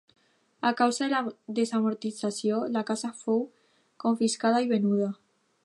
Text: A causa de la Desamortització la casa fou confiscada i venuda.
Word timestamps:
A 0.69 0.69
causa 0.79 1.05
de 1.09 1.09
la 1.11 1.21
Desamortització 1.59 2.63
la 2.77 2.83
casa 2.89 3.13
fou 3.21 3.45
confiscada 4.05 4.67
i 4.67 4.71
venuda. 4.77 5.15